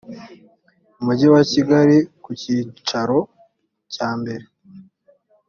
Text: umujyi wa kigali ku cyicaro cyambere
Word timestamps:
umujyi 0.99 1.27
wa 1.33 1.41
kigali 1.51 1.97
ku 2.23 2.29
cyicaro 2.41 3.19
cyambere 3.93 4.45